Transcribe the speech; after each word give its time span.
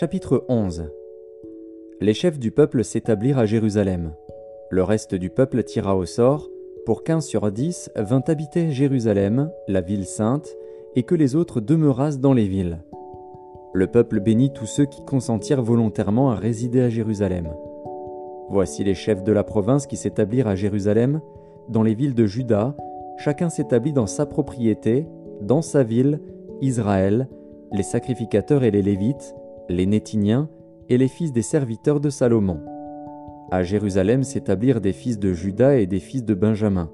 Chapitre 0.00 0.44
11 0.48 0.92
Les 2.00 2.14
chefs 2.14 2.38
du 2.38 2.52
peuple 2.52 2.84
s'établirent 2.84 3.40
à 3.40 3.46
Jérusalem. 3.46 4.12
Le 4.70 4.84
reste 4.84 5.16
du 5.16 5.28
peuple 5.28 5.64
tira 5.64 5.96
au 5.96 6.06
sort, 6.06 6.48
pour 6.86 7.02
quinze 7.02 7.26
sur 7.26 7.50
dix 7.50 7.90
vint 7.96 8.22
habiter 8.28 8.70
Jérusalem, 8.70 9.50
la 9.66 9.80
ville 9.80 10.04
sainte, 10.04 10.56
et 10.94 11.02
que 11.02 11.16
les 11.16 11.34
autres 11.34 11.60
demeurassent 11.60 12.20
dans 12.20 12.32
les 12.32 12.46
villes. 12.46 12.78
Le 13.72 13.88
peuple 13.88 14.20
bénit 14.20 14.52
tous 14.52 14.66
ceux 14.66 14.84
qui 14.84 15.04
consentirent 15.04 15.62
volontairement 15.62 16.30
à 16.30 16.36
résider 16.36 16.80
à 16.80 16.90
Jérusalem. 16.90 17.48
Voici 18.50 18.84
les 18.84 18.94
chefs 18.94 19.24
de 19.24 19.32
la 19.32 19.42
province 19.42 19.88
qui 19.88 19.96
s'établirent 19.96 20.46
à 20.46 20.54
Jérusalem, 20.54 21.20
dans 21.68 21.82
les 21.82 21.94
villes 21.94 22.14
de 22.14 22.24
Juda, 22.24 22.76
chacun 23.16 23.48
s'établit 23.48 23.92
dans 23.92 24.06
sa 24.06 24.26
propriété, 24.26 25.08
dans 25.40 25.60
sa 25.60 25.82
ville, 25.82 26.20
Israël, 26.60 27.28
les 27.72 27.82
sacrificateurs 27.82 28.62
et 28.62 28.70
les 28.70 28.82
Lévites, 28.82 29.34
les 29.68 29.86
Nétiniens 29.86 30.48
et 30.88 30.98
les 30.98 31.08
fils 31.08 31.32
des 31.32 31.42
serviteurs 31.42 32.00
de 32.00 32.10
Salomon. 32.10 32.60
À 33.50 33.62
Jérusalem 33.62 34.22
s'établirent 34.22 34.80
des 34.80 34.92
fils 34.92 35.18
de 35.18 35.32
Juda 35.32 35.76
et 35.76 35.86
des 35.86 36.00
fils 36.00 36.24
de 36.24 36.34
Benjamin. 36.34 36.90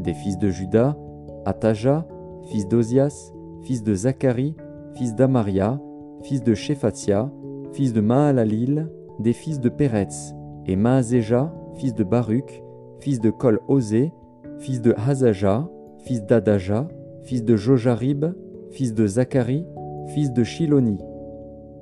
Des 0.00 0.14
fils 0.14 0.38
de 0.38 0.50
Juda, 0.50 0.96
Ataja, 1.44 2.06
fils 2.46 2.68
d'Ozias, 2.68 3.32
fils 3.62 3.82
de 3.82 3.94
Zacharie, 3.94 4.54
fils 4.94 5.14
d'Amaria, 5.14 5.80
fils 6.22 6.42
de 6.42 6.54
Shephatia, 6.54 7.30
fils 7.72 7.92
de 7.92 8.00
Mahalalil, 8.00 8.88
des 9.18 9.32
fils 9.32 9.60
de 9.60 9.68
Péretz, 9.68 10.34
et 10.66 10.76
Maazéja, 10.76 11.54
fils 11.74 11.94
de 11.94 12.04
Baruch, 12.04 12.62
fils 13.00 13.20
de 13.20 13.30
Kol-Osé, 13.30 14.12
fils 14.58 14.80
de 14.80 14.94
Hazaja, 14.96 15.68
fils 16.04 16.24
d'Adaja, 16.24 16.88
fils 17.22 17.44
de 17.44 17.56
Jojarib, 17.56 18.26
fils 18.70 18.94
de 18.94 19.06
Zacharie, 19.06 19.66
fils 20.08 20.32
de 20.32 20.42
Shiloni. 20.42 20.98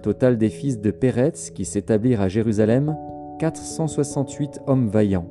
Total 0.02 0.36
des 0.36 0.48
fils 0.48 0.80
de 0.80 0.90
Péretz 0.90 1.50
qui 1.50 1.64
s'établirent 1.64 2.20
à 2.20 2.28
Jérusalem, 2.28 2.96
468 3.38 4.60
hommes 4.66 4.88
vaillants. 4.88 5.28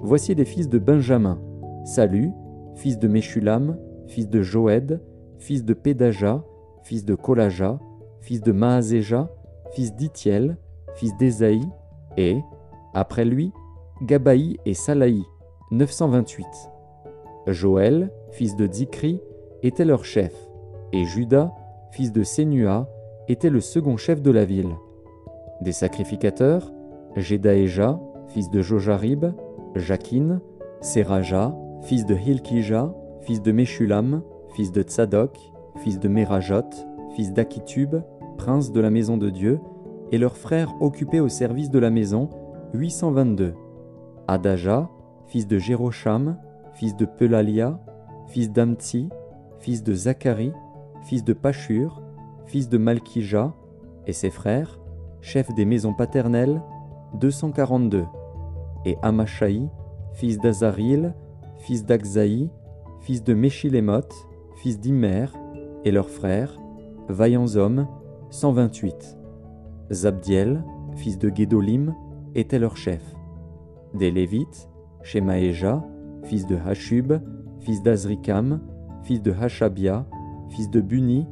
Voici 0.00 0.34
les 0.34 0.46
fils 0.46 0.70
de 0.70 0.78
Benjamin, 0.78 1.38
Salut, 1.84 2.30
fils 2.76 2.98
de 2.98 3.08
Meshulam, 3.08 3.76
fils 4.06 4.28
de 4.28 4.40
Joed, 4.40 5.02
fils 5.38 5.64
de 5.64 5.74
Pédaja, 5.74 6.42
fils 6.82 7.04
de 7.04 7.14
Kolaja, 7.14 7.78
fils 8.22 8.40
de 8.40 8.52
Maazéja, 8.52 9.30
fils 9.72 9.94
d'Itiel, 9.94 10.56
fils 10.94 11.14
d'Ésaïe, 11.18 11.68
et, 12.16 12.38
après 12.94 13.26
lui, 13.26 13.52
Gabaï 14.02 14.56
et 14.64 14.74
Salaï, 14.74 15.22
928. 15.72 16.46
Joël, 17.48 18.10
fils 18.30 18.56
de 18.56 18.66
Dikri, 18.66 19.20
était 19.62 19.84
leur 19.84 20.06
chef, 20.06 20.34
et 20.94 21.04
Judas, 21.04 21.52
fils 21.90 22.12
de 22.12 22.22
Sénua, 22.22 22.88
était 23.28 23.50
le 23.50 23.60
second 23.60 23.96
chef 23.96 24.22
de 24.22 24.30
la 24.30 24.44
ville. 24.44 24.74
Des 25.60 25.72
sacrificateurs, 25.72 26.72
Jedaéja, 27.16 28.00
fils 28.28 28.50
de 28.50 28.60
Jojarib, 28.60 29.26
Jakin, 29.74 30.40
Seraja, 30.80 31.54
fils 31.82 32.06
de 32.06 32.14
Hilkija, 32.14 32.94
fils 33.20 33.40
de 33.40 33.52
Meshulam, 33.52 34.22
fils 34.54 34.72
de 34.72 34.82
Tzadok, 34.82 35.38
fils 35.76 35.98
de 35.98 36.08
Merajot, 36.08 36.70
fils 37.14 37.32
d'Akitub, 37.32 37.96
prince 38.36 38.72
de 38.72 38.80
la 38.80 38.90
maison 38.90 39.16
de 39.16 39.30
Dieu, 39.30 39.60
et 40.12 40.18
leurs 40.18 40.36
frères 40.36 40.74
occupés 40.80 41.20
au 41.20 41.28
service 41.28 41.70
de 41.70 41.78
la 41.78 41.90
maison, 41.90 42.28
822. 42.74 43.54
Adaja, 44.28 44.90
fils 45.26 45.46
de 45.46 45.58
Jérocham, 45.58 46.36
fils 46.74 46.96
de 46.96 47.04
Pelalia, 47.04 47.80
fils 48.26 48.50
d'Amtsi, 48.50 49.08
fils 49.58 49.82
de 49.82 49.94
Zacharie, 49.94 50.52
fils 51.02 51.24
de 51.24 51.32
Pachur, 51.32 52.02
fils 52.46 52.68
de 52.68 52.78
Malkija, 52.78 53.54
et 54.06 54.12
ses 54.12 54.30
frères, 54.30 54.78
chefs 55.20 55.54
des 55.54 55.64
maisons 55.64 55.94
paternelles, 55.94 56.62
242. 57.20 58.04
Et 58.84 58.96
Amashai, 59.02 59.62
fils 60.12 60.38
d'Azaril, 60.38 61.14
fils 61.58 61.84
d'Akzaï, 61.84 62.50
fils 63.00 63.22
de 63.22 63.34
Meshilemoth, 63.34 64.12
fils 64.56 64.78
d'Imer, 64.78 65.26
et 65.84 65.90
leurs 65.90 66.10
frères, 66.10 66.58
vaillants 67.08 67.56
hommes, 67.56 67.86
128. 68.30 69.18
Zabdiel, 69.90 70.64
fils 70.96 71.18
de 71.18 71.28
Guédolim, 71.28 71.94
était 72.34 72.58
leur 72.58 72.76
chef. 72.76 73.02
Des 73.94 74.10
Lévites, 74.10 74.68
Shemaéja, 75.02 75.84
fils 76.24 76.46
de 76.46 76.56
Hashub, 76.56 77.14
fils 77.60 77.82
d'Azrikam, 77.82 78.60
fils 79.02 79.22
de 79.22 79.32
Hashabia, 79.32 80.06
fils 80.48 80.70
de 80.70 80.80
Buni, 80.80 81.26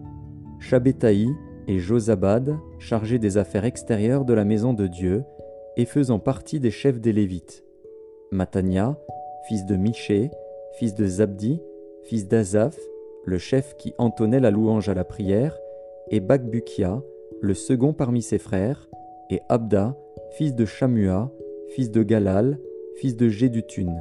Shabetaï 0.62 1.28
et 1.66 1.80
Josabad, 1.80 2.56
chargés 2.78 3.18
des 3.18 3.36
affaires 3.36 3.64
extérieures 3.64 4.24
de 4.24 4.32
la 4.32 4.44
maison 4.44 4.72
de 4.72 4.86
Dieu, 4.86 5.24
et 5.76 5.84
faisant 5.84 6.20
partie 6.20 6.60
des 6.60 6.70
chefs 6.70 7.00
des 7.00 7.12
Lévites. 7.12 7.64
Matania, 8.30 8.96
fils 9.48 9.66
de 9.66 9.74
Miché, 9.76 10.30
fils 10.78 10.94
de 10.94 11.04
Zabdi, 11.04 11.60
fils 12.04 12.28
d'Azaph, 12.28 12.78
le 13.24 13.38
chef 13.38 13.76
qui 13.76 13.92
entonnait 13.98 14.40
la 14.40 14.52
louange 14.52 14.88
à 14.88 14.94
la 14.94 15.04
prière, 15.04 15.58
et 16.10 16.20
Bakbukia, 16.20 17.02
le 17.40 17.54
second 17.54 17.92
parmi 17.92 18.22
ses 18.22 18.38
frères, 18.38 18.88
et 19.30 19.40
Abda, 19.48 19.96
fils 20.30 20.54
de 20.54 20.64
Shamua, 20.64 21.32
fils 21.70 21.90
de 21.90 22.04
Galal, 22.04 22.58
fils 22.96 23.16
de 23.16 23.28
Jédutun. 23.28 23.96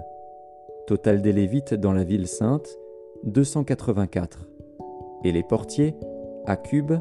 Total 0.85 1.23
des 1.23 1.33
Lévites 1.33 1.73
dans 1.73 1.93
la 1.93 2.03
ville 2.03 2.27
sainte, 2.27 2.77
284. 3.23 4.47
Et 5.23 5.31
les 5.31 5.43
portiers, 5.43 5.95
Akub, 6.45 6.93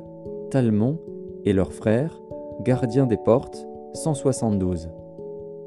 Talmon 0.51 0.99
et 1.45 1.53
leurs 1.53 1.73
frères, 1.73 2.21
gardiens 2.63 3.07
des 3.07 3.17
portes, 3.17 3.67
172. 3.95 4.91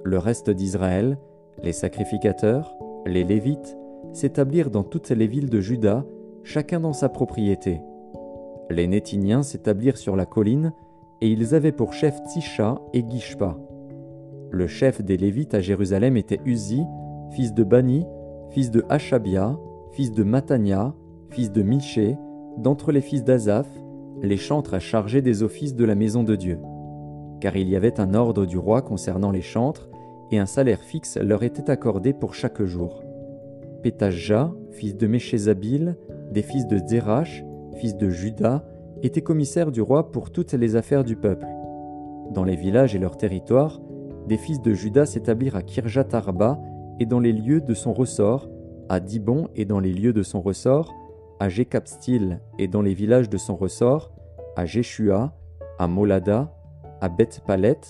Le 0.04 0.18
reste 0.18 0.50
d'Israël, 0.50 1.18
les 1.62 1.74
sacrificateurs, 1.74 2.76
les 3.06 3.24
Lévites, 3.24 3.78
s'établirent 4.12 4.70
dans 4.70 4.84
toutes 4.84 5.10
les 5.10 5.28
villes 5.28 5.50
de 5.50 5.60
Juda, 5.60 6.06
chacun 6.44 6.80
dans 6.80 6.94
sa 6.94 7.10
propriété. 7.10 7.82
Les 8.70 8.88
Nétiniens 8.88 9.44
s'établirent 9.44 9.98
sur 9.98 10.16
la 10.16 10.26
colline, 10.26 10.74
et 11.22 11.30
ils 11.30 11.56
avaient 11.56 11.72
pour 11.72 11.94
chef 11.94 12.22
Tisha 12.24 12.80
et 12.94 13.04
Gishpa. 13.10 13.58
Le 14.52 14.68
chef 14.68 15.02
des 15.02 15.18
Lévites 15.18 15.54
à 15.56 15.62
Jérusalem 15.62 16.16
était 16.16 16.42
Uzi, 16.46 16.84
fils 17.32 17.54
de 17.54 17.64
Bani, 17.64 18.06
fils 18.52 18.70
de 18.70 18.86
Hashabia, 18.90 19.58
fils 19.94 20.12
de 20.12 20.24
Matania, 20.24 20.94
fils 21.30 21.52
de 21.52 21.64
Miché, 21.64 22.18
d'entre 22.58 22.92
les 22.92 23.02
fils 23.02 23.24
d'Azaph, 23.24 23.68
les 24.22 24.38
chantres 24.38 24.74
à 24.74 24.80
charger 24.80 25.22
des 25.22 25.44
offices 25.44 25.76
de 25.76 25.86
la 25.86 25.96
maison 25.96 26.24
de 26.24 26.36
Dieu. 26.36 26.60
Car 27.42 27.56
il 27.58 27.70
y 27.70 27.76
avait 27.76 28.00
un 28.00 28.14
ordre 28.14 28.46
du 28.46 28.58
roi 28.58 28.82
concernant 28.82 29.32
les 29.32 29.42
chantres, 29.42 29.90
et 30.32 30.40
un 30.40 30.46
salaire 30.46 30.82
fixe 30.82 31.18
leur 31.18 31.44
était 31.44 31.70
accordé 31.70 32.14
pour 32.14 32.34
chaque 32.34 32.64
jour. 32.64 33.04
Pétajah, 33.84 34.52
fils 34.72 34.96
de 34.96 35.08
Méchézabil, 35.08 35.98
des 36.32 36.42
fils 36.42 36.66
de 36.68 36.80
Zérach, 36.88 37.44
fils 37.78 37.96
de 37.98 38.10
Juda, 38.10 38.66
était 39.04 39.22
commissaire 39.22 39.72
du 39.72 39.82
roi 39.82 40.12
pour 40.12 40.32
toutes 40.32 40.54
les 40.54 40.76
affaires 40.76 41.04
du 41.04 41.16
peuple. 41.16 41.46
Dans 42.32 42.46
les 42.46 42.56
villages 42.56 42.96
et 42.96 43.00
leurs 43.00 43.18
territoires, 43.18 43.82
des 44.28 44.38
fils 44.38 44.62
de 44.62 44.74
Juda 44.74 45.06
s'établirent 45.06 45.58
à 45.58 45.62
Kirjat 45.62 46.08
Arba 46.14 46.60
et 47.00 47.06
dans 47.06 47.20
les 47.20 47.34
lieux 47.34 47.62
de 47.62 47.74
son 47.74 47.92
ressort, 47.92 48.50
à 48.90 49.00
Dibon 49.00 49.50
et 49.56 49.66
dans 49.66 49.80
les 49.80 49.92
lieux 49.92 50.14
de 50.14 50.24
son 50.24 50.42
ressort, 50.42 50.94
à 51.44 51.50
Jécapstil 51.50 52.40
et 52.58 52.70
dans 52.70 52.82
les 52.82 52.94
villages 52.94 53.30
de 53.30 53.36
son 53.36 53.58
ressort, 53.58 54.14
à 54.56 54.66
Jéshua, 54.66 55.34
à 55.78 55.88
Molada, 55.88 56.56
à 57.02 57.10
Beth 57.10 57.42
Palet, 57.46 57.82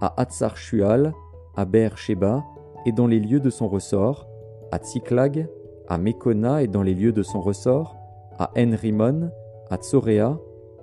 à 0.00 0.18
Hatzar 0.18 0.56
Shual, 0.56 1.12
à 1.54 1.66
Ber 1.66 1.98
Sheba 1.98 2.42
et 2.86 2.92
dans 2.92 3.06
les 3.06 3.20
lieux 3.20 3.40
de 3.40 3.50
son 3.50 3.68
ressort, 3.68 4.26
à 4.72 4.78
Tsiklag, 4.78 5.50
à 5.86 5.98
Mekona 5.98 6.62
et 6.62 6.66
dans 6.66 6.82
les 6.82 6.94
lieux 6.94 7.12
de 7.12 7.22
son 7.22 7.42
ressort, 7.42 7.94
à 8.38 8.50
Enrimon, 8.56 9.30
à 9.68 9.76
Tsorea, 9.76 10.38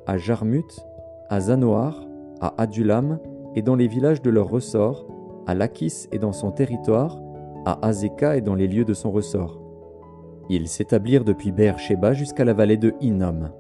à 0.06 0.18
Jarmut, 0.20 0.80
à 1.28 1.40
Zanoar, 1.40 2.06
à 2.40 2.54
Adulam 2.62 3.18
et 3.56 3.64
dans 3.64 3.76
les 3.76 3.88
villages 3.88 4.22
de 4.22 4.30
leur 4.30 4.48
ressort, 4.48 5.08
à 5.48 5.56
Lakis 5.56 6.06
et 6.12 6.20
dans 6.20 6.34
son 6.34 6.52
territoire, 6.52 7.20
à 7.66 7.84
Azeka 7.84 8.38
et 8.38 8.42
dans 8.42 8.54
les 8.54 8.68
lieux 8.68 8.86
de 8.86 8.94
son 8.94 9.12
ressort. 9.12 9.61
Ils 10.50 10.68
s'établirent 10.68 11.24
depuis 11.24 11.52
Beer-Sheba 11.52 12.14
jusqu'à 12.14 12.46
la 12.46 12.54
vallée 12.54 12.78
de 12.78 12.94
Hinnom. 13.02 13.52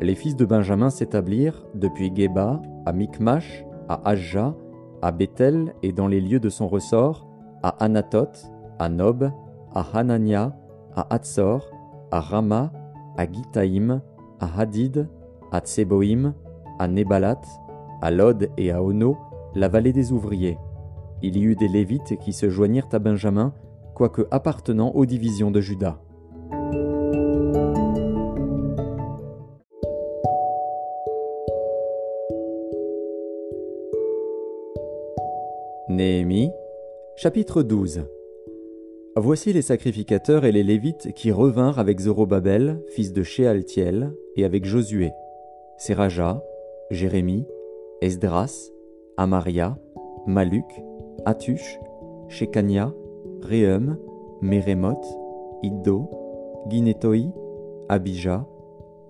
Les 0.00 0.14
fils 0.14 0.36
de 0.36 0.44
Benjamin 0.44 0.90
s'établirent 0.90 1.66
depuis 1.74 2.12
Geba, 2.14 2.62
à 2.86 2.92
Mikmash, 2.92 3.64
à 3.88 4.08
Ajja, 4.08 4.54
à 5.02 5.12
Bethel 5.12 5.74
et 5.82 5.92
dans 5.92 6.06
les 6.06 6.20
lieux 6.20 6.40
de 6.40 6.48
son 6.48 6.68
ressort, 6.68 7.26
à 7.62 7.70
Anatoth, 7.84 8.50
à 8.78 8.88
Nob, 8.88 9.30
à 9.74 9.84
Hanania, 9.94 10.56
à 10.94 11.14
Hatzor, 11.14 11.70
à 12.10 12.20
Rama, 12.20 12.72
à 13.16 13.30
Gitaïm, 13.30 14.00
à 14.40 14.60
Hadid, 14.60 15.08
à 15.50 15.60
Tseboïm, 15.60 16.34
à 16.78 16.88
Nebalat, 16.88 17.40
à 18.00 18.10
Lod 18.10 18.50
et 18.56 18.70
à 18.70 18.82
Ono, 18.82 19.16
la 19.54 19.68
vallée 19.68 19.92
des 19.92 20.12
ouvriers. 20.12 20.58
Il 21.22 21.36
y 21.36 21.42
eut 21.42 21.56
des 21.56 21.68
Lévites 21.68 22.16
qui 22.18 22.32
se 22.32 22.48
joignirent 22.48 22.88
à 22.92 22.98
Benjamin, 22.98 23.52
quoique 23.98 24.22
appartenant 24.30 24.92
aux 24.92 25.06
divisions 25.06 25.50
de 25.50 25.60
Juda. 25.60 26.00
Néhémie, 35.88 36.52
chapitre 37.16 37.64
12 37.64 38.04
Voici 39.16 39.52
les 39.52 39.62
sacrificateurs 39.62 40.44
et 40.44 40.52
les 40.52 40.62
Lévites 40.62 41.12
qui 41.12 41.32
revinrent 41.32 41.80
avec 41.80 41.98
Zorobabel, 41.98 42.80
fils 42.90 43.12
de 43.12 43.24
Shealtiel, 43.24 44.14
et 44.36 44.44
avec 44.44 44.64
Josué, 44.64 45.10
Seraja, 45.76 46.40
Jérémie, 46.92 47.48
Esdras, 48.00 48.70
Amaria, 49.16 49.76
Maluk, 50.28 50.70
Atush, 51.26 51.80
Shekania, 52.28 52.94
Réhum, 53.42 53.96
Mérémoth, 54.42 55.06
Iddo, 55.62 56.08
Guinétoi, 56.68 57.32
Abijah, 57.88 58.46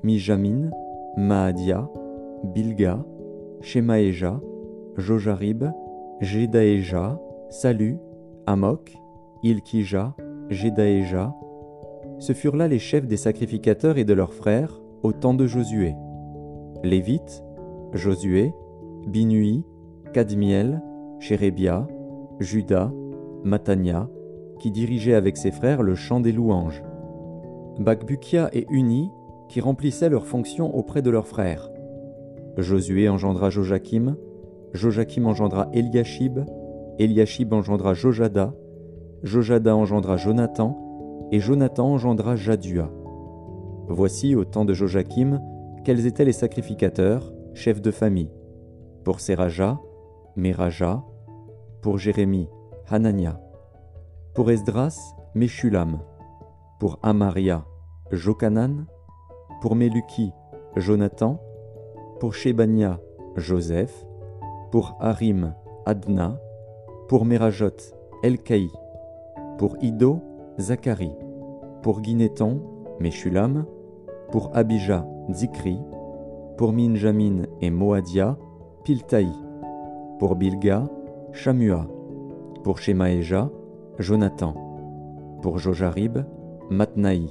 Mijamin, 0.02 0.70
Maadia, 1.16 1.88
Bilga, 2.44 3.04
Shemaéja, 3.60 4.40
Jojarib, 4.96 5.64
Jedaéja, 6.20 7.20
Salu, 7.50 7.98
Amok, 8.46 8.92
Ilkija, 9.42 10.14
Jedaéja. 10.48 11.34
Ce 12.18 12.32
furent 12.32 12.56
là 12.56 12.68
les 12.68 12.78
chefs 12.78 13.06
des 13.06 13.16
sacrificateurs 13.16 13.98
et 13.98 14.04
de 14.04 14.12
leurs 14.12 14.34
frères 14.34 14.80
au 15.02 15.12
temps 15.12 15.34
de 15.34 15.46
Josué. 15.46 15.94
Lévites, 16.82 17.42
Josué, 17.92 18.52
Binui, 19.06 19.64
Kadmiel, 20.12 20.82
Chérébia, 21.20 21.86
Judas, 22.40 22.92
Matania, 23.44 24.08
qui 24.58 24.70
dirigeaient 24.70 25.14
avec 25.14 25.36
ses 25.36 25.50
frères 25.50 25.82
le 25.82 25.94
chant 25.94 26.20
des 26.20 26.32
louanges. 26.32 26.82
Bakbukia 27.78 28.50
et 28.52 28.66
Uni, 28.70 29.10
qui 29.48 29.60
remplissaient 29.60 30.08
leurs 30.08 30.26
fonctions 30.26 30.76
auprès 30.76 31.02
de 31.02 31.10
leurs 31.10 31.26
frères. 31.26 31.70
Josué 32.56 33.08
engendra 33.08 33.50
Joachim, 33.50 34.16
Joachim 34.72 35.26
engendra 35.26 35.68
Eliashib, 35.72 36.40
Eliashib 36.98 37.52
engendra 37.52 37.94
Jojada, 37.94 38.52
Jojada 39.22 39.76
engendra 39.76 40.16
Jonathan, 40.16 41.28
et 41.30 41.40
Jonathan 41.40 41.92
engendra 41.92 42.36
Jadua. 42.36 42.90
Voici, 43.88 44.34
au 44.34 44.44
temps 44.44 44.64
de 44.64 44.74
Joachim, 44.74 45.40
quels 45.84 46.06
étaient 46.06 46.24
les 46.24 46.32
sacrificateurs, 46.32 47.32
chefs 47.54 47.80
de 47.80 47.90
famille. 47.90 48.30
Pour 49.04 49.20
Seraja, 49.20 49.78
Meraja, 50.36 51.02
pour 51.80 51.98
Jérémie, 51.98 52.48
Hanania, 52.88 53.40
pour 54.38 54.52
Esdras, 54.52 55.16
Meshulam, 55.34 55.98
pour 56.78 57.00
Amaria, 57.02 57.64
Jokanan, 58.12 58.86
pour 59.60 59.74
Meluki, 59.74 60.30
Jonathan, 60.76 61.40
pour 62.20 62.34
Shebania, 62.36 63.00
Joseph, 63.34 64.06
pour 64.70 64.96
Harim, 65.00 65.54
Adna, 65.86 66.38
pour 67.08 67.24
Merajot, 67.24 67.78
Elkaï, 68.22 68.68
pour 69.58 69.76
Ido, 69.82 70.20
Zacharie, 70.56 71.16
pour 71.82 72.00
Guinéton, 72.00 72.62
Meshulam, 73.00 73.66
pour 74.30 74.56
Abijah, 74.56 75.04
Zikri, 75.32 75.80
pour 76.56 76.72
Minjamin 76.72 77.42
et 77.60 77.70
Moadia, 77.70 78.38
Piltaï, 78.84 79.32
pour 80.20 80.36
Bilga, 80.36 80.84
Shamua, 81.32 81.88
pour 82.62 82.78
Shemaéja, 82.78 83.50
Jonathan, 83.98 84.54
pour 85.42 85.58
Jojarib, 85.58 86.18
Matnaï, 86.70 87.28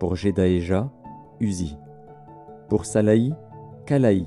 pour 0.00 0.16
Jedaéja, 0.16 0.90
Uzi, 1.40 1.76
pour 2.68 2.84
Salaï, 2.84 3.32
Kalaï, 3.86 4.26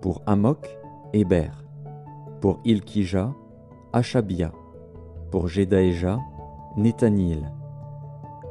pour 0.00 0.22
Amok, 0.26 0.68
Héber, 1.12 1.50
pour 2.40 2.60
Ilkija, 2.64 3.34
Achabia, 3.92 4.52
pour 5.30 5.48
Jedaéja, 5.48 6.18
Nethanil. 6.76 7.52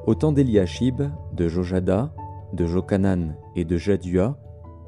Au 0.06 0.14
temps 0.14 0.32
d'Eliashib, 0.32 1.02
de 1.34 1.48
Jojada, 1.48 2.12
de 2.54 2.66
Jokanan 2.66 3.36
et 3.56 3.66
de 3.66 3.78
Jadua, 3.78 4.38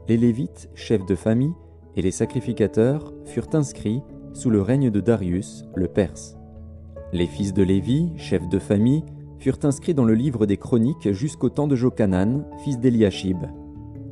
les 0.07 0.17
Lévites, 0.17 0.69
chefs 0.75 1.05
de 1.05 1.15
famille, 1.15 1.53
et 1.95 2.01
les 2.01 2.11
sacrificateurs 2.11 3.13
furent 3.25 3.53
inscrits 3.53 4.03
sous 4.33 4.49
le 4.49 4.61
règne 4.61 4.89
de 4.89 4.99
Darius, 4.99 5.65
le 5.75 5.87
Perse. 5.87 6.40
Les 7.13 7.25
fils 7.25 7.53
de 7.53 7.63
Lévi, 7.63 8.09
chefs 8.15 8.47
de 8.47 8.57
famille, 8.57 9.03
furent 9.37 9.59
inscrits 9.63 9.93
dans 9.93 10.05
le 10.05 10.13
livre 10.13 10.45
des 10.45 10.55
chroniques 10.55 11.11
jusqu'au 11.11 11.49
temps 11.49 11.67
de 11.67 11.75
Jokanan, 11.75 12.45
fils 12.63 12.79
d'Eliashib. 12.79 13.37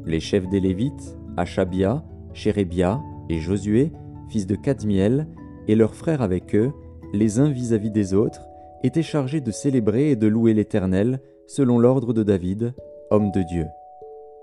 Les 0.05 0.19
chefs 0.19 0.49
des 0.49 0.59
Lévites, 0.59 1.17
Achabia, 1.37 2.03
Chérébia 2.33 2.99
et 3.29 3.39
Josué, 3.39 3.93
fils 4.27 4.47
de 4.47 4.55
Kadmiel, 4.55 5.27
et 5.67 5.75
leurs 5.75 5.95
frères 5.95 6.21
avec 6.21 6.55
eux, 6.55 6.73
les 7.13 7.39
uns 7.39 7.49
vis-à-vis 7.49 7.91
des 7.91 8.13
autres, 8.13 8.41
étaient 8.83 9.01
chargés 9.03 9.39
de 9.39 9.51
célébrer 9.51 10.11
et 10.11 10.15
de 10.15 10.27
louer 10.27 10.53
l'Éternel 10.53 11.21
selon 11.47 11.79
l'ordre 11.79 12.13
de 12.13 12.23
David, 12.23 12.73
homme 13.11 13.31
de 13.31 13.43
Dieu. 13.43 13.65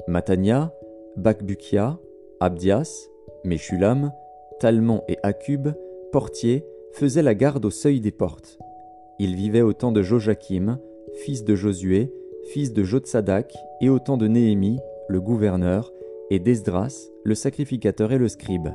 Matania, 0.09 0.73
Bakbukia, 1.17 1.99
Abdias, 2.41 3.09
Meshulam, 3.44 4.12
Talmon 4.61 5.02
et 5.09 5.19
Akub, 5.23 5.69
portiers, 6.11 6.64
faisaient 6.96 7.22
la 7.22 7.34
garde 7.34 7.66
au 7.66 7.70
seuil 7.70 8.00
des 8.00 8.10
portes. 8.10 8.58
Ils 9.19 9.34
vivaient 9.34 9.60
au 9.60 9.75
temps 9.75 9.93
de 9.93 10.00
Joachim, 10.00 10.78
fils 11.25 11.44
de 11.44 11.54
Josué, 11.54 12.10
fils 12.52 12.72
de 12.72 12.84
Jotsadak, 12.84 13.54
et 13.82 13.90
au 13.90 13.98
temps 13.98 14.16
de 14.16 14.26
Néhémie, 14.26 14.78
le 15.08 15.20
gouverneur, 15.20 15.93
et 16.31 16.38
d'Esdras, 16.38 17.10
le 17.22 17.34
sacrificateur 17.34 18.12
et 18.12 18.19
le 18.19 18.28
scribe. 18.28 18.69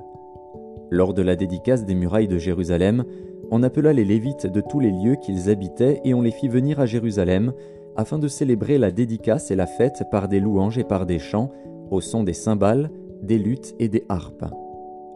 Lors 0.91 1.15
de 1.15 1.23
la 1.23 1.35
dédicace 1.35 1.83
des 1.83 1.95
murailles 1.95 2.27
de 2.27 2.37
Jérusalem, 2.37 3.05
on 3.49 3.63
appela 3.63 3.91
les 3.91 4.05
Lévites 4.05 4.45
de 4.45 4.61
tous 4.61 4.79
les 4.79 4.91
lieux 4.91 5.15
qu'ils 5.15 5.49
habitaient 5.49 5.99
et 6.05 6.13
on 6.13 6.21
les 6.21 6.31
fit 6.31 6.47
venir 6.47 6.79
à 6.79 6.85
Jérusalem, 6.85 7.53
afin 7.95 8.19
de 8.19 8.27
célébrer 8.27 8.77
la 8.77 8.91
dédicace 8.91 9.49
et 9.49 9.55
la 9.55 9.65
fête 9.65 10.03
par 10.11 10.27
des 10.27 10.39
louanges 10.39 10.77
et 10.77 10.83
par 10.83 11.07
des 11.07 11.19
chants, 11.19 11.51
au 11.89 12.01
son 12.01 12.23
des 12.23 12.33
cymbales, 12.33 12.91
des 13.23 13.39
luttes 13.39 13.73
et 13.79 13.89
des 13.89 14.05
harpes. 14.09 14.45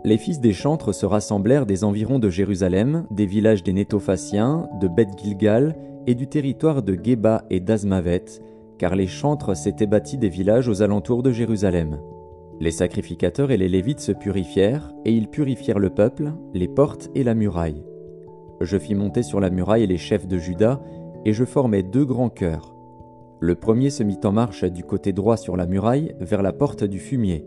Les 0.05 0.19
fils 0.19 0.39
des 0.39 0.53
chantres 0.53 0.93
se 0.93 1.07
rassemblèrent 1.07 1.65
des 1.65 1.83
environs 1.83 2.19
de 2.19 2.29
Jérusalem, 2.29 3.07
des 3.09 3.25
villages 3.25 3.63
des 3.63 3.73
Nétophaciens, 3.73 4.69
de 4.79 4.87
Beth-Gilgal 4.87 5.75
et 6.05 6.13
du 6.13 6.27
territoire 6.27 6.83
de 6.83 6.93
Geba 6.93 7.43
et 7.49 7.59
d'Azmavet, 7.59 8.25
car 8.77 8.95
les 8.95 9.07
chantres 9.07 9.57
s'étaient 9.57 9.87
bâtis 9.87 10.19
des 10.19 10.29
villages 10.29 10.67
aux 10.67 10.83
alentours 10.83 11.23
de 11.23 11.31
Jérusalem. 11.31 11.99
Les 12.59 12.69
sacrificateurs 12.69 13.49
et 13.49 13.57
les 13.57 13.67
Lévites 13.67 13.99
se 13.99 14.11
purifièrent, 14.11 14.93
et 15.05 15.11
ils 15.11 15.27
purifièrent 15.27 15.79
le 15.79 15.89
peuple, 15.89 16.33
les 16.53 16.67
portes 16.67 17.09
et 17.15 17.23
la 17.23 17.33
muraille. 17.33 17.83
Je 18.61 18.77
fis 18.77 18.93
monter 18.93 19.23
sur 19.23 19.39
la 19.39 19.49
muraille 19.49 19.87
les 19.87 19.97
chefs 19.97 20.27
de 20.27 20.37
Juda, 20.37 20.83
et 21.25 21.33
je 21.33 21.45
formai 21.45 21.81
deux 21.81 22.05
grands 22.05 22.29
chœurs. 22.29 22.75
Le 23.39 23.55
premier 23.55 23.89
se 23.89 24.03
mit 24.03 24.19
en 24.23 24.31
marche 24.31 24.65
du 24.65 24.83
côté 24.83 25.13
droit 25.13 25.35
sur 25.35 25.57
la 25.57 25.65
muraille, 25.65 26.15
vers 26.19 26.43
la 26.43 26.53
porte 26.53 26.83
du 26.83 26.99
fumier. 26.99 27.43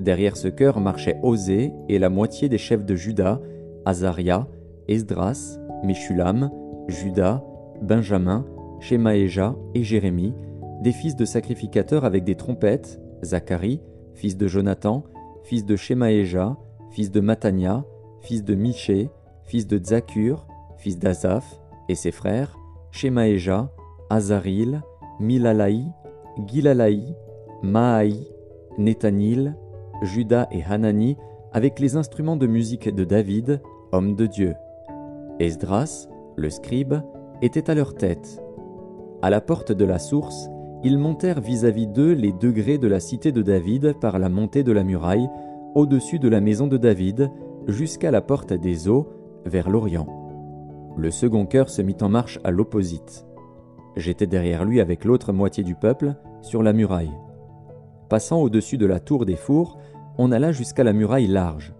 Derrière 0.00 0.36
ce 0.36 0.48
chœur 0.48 0.80
marchaient 0.80 1.18
Osée 1.22 1.72
et 1.88 1.98
la 1.98 2.10
moitié 2.10 2.48
des 2.48 2.58
chefs 2.58 2.84
de 2.84 2.94
Juda, 2.94 3.40
Azaria, 3.84 4.46
Esdras, 4.88 5.58
Meshulam, 5.84 6.50
Juda, 6.88 7.42
Benjamin, 7.82 8.44
Shemaéja 8.80 9.56
et 9.74 9.82
Jérémie, 9.82 10.34
des 10.82 10.92
fils 10.92 11.16
de 11.16 11.24
sacrificateurs 11.24 12.04
avec 12.04 12.24
des 12.24 12.34
trompettes, 12.34 13.00
Zacharie, 13.22 13.80
fils 14.14 14.36
de 14.36 14.46
Jonathan, 14.46 15.04
fils 15.42 15.64
de 15.64 15.76
Shemaéja, 15.76 16.56
fils 16.90 17.10
de 17.10 17.20
Matania, 17.20 17.84
fils 18.20 18.44
de 18.44 18.54
Miché, 18.54 19.10
fils 19.44 19.66
de 19.66 19.82
Zakur, 19.82 20.46
fils 20.76 20.98
d'Azaph, 20.98 21.60
et 21.88 21.94
ses 21.94 22.10
frères, 22.10 22.58
Shemaéja, 22.90 23.70
Azaril, 24.10 24.82
Milalaï, 25.20 25.84
Gilalaï, 26.46 27.14
Maaï, 27.62 28.26
Nethanil, 28.78 29.56
Judas 30.02 30.46
et 30.50 30.62
Hanani 30.62 31.16
avec 31.52 31.80
les 31.80 31.96
instruments 31.96 32.36
de 32.36 32.46
musique 32.46 32.94
de 32.94 33.04
David, 33.04 33.60
homme 33.92 34.14
de 34.14 34.26
Dieu. 34.26 34.54
Esdras, 35.38 36.08
le 36.36 36.50
scribe, 36.50 36.94
était 37.42 37.70
à 37.70 37.74
leur 37.74 37.94
tête. 37.94 38.42
À 39.22 39.30
la 39.30 39.40
porte 39.40 39.72
de 39.72 39.84
la 39.84 39.98
source, 39.98 40.48
ils 40.84 40.98
montèrent 40.98 41.40
vis-à-vis 41.40 41.86
d'eux 41.86 42.12
les 42.12 42.32
degrés 42.32 42.78
de 42.78 42.86
la 42.86 43.00
cité 43.00 43.32
de 43.32 43.42
David 43.42 43.94
par 44.00 44.18
la 44.18 44.28
montée 44.28 44.62
de 44.62 44.72
la 44.72 44.84
muraille, 44.84 45.28
au-dessus 45.74 46.18
de 46.18 46.28
la 46.28 46.40
maison 46.40 46.66
de 46.66 46.76
David, 46.76 47.30
jusqu'à 47.66 48.10
la 48.10 48.20
porte 48.20 48.52
des 48.52 48.88
eaux, 48.88 49.08
vers 49.44 49.70
l'Orient. 49.70 50.06
Le 50.96 51.10
second 51.10 51.46
cœur 51.46 51.68
se 51.68 51.82
mit 51.82 51.96
en 52.00 52.08
marche 52.08 52.38
à 52.44 52.50
l'opposite. 52.50 53.26
J'étais 53.96 54.26
derrière 54.26 54.64
lui 54.64 54.80
avec 54.80 55.04
l'autre 55.04 55.32
moitié 55.32 55.64
du 55.64 55.74
peuple, 55.74 56.14
sur 56.42 56.62
la 56.62 56.72
muraille. 56.72 57.12
Passant 58.08 58.40
au-dessus 58.40 58.78
de 58.78 58.86
la 58.86 59.00
tour 59.00 59.26
des 59.26 59.36
fours, 59.36 59.78
on 60.18 60.32
alla 60.32 60.52
jusqu'à 60.52 60.84
la 60.84 60.92
muraille 60.92 61.26
large. 61.26 61.74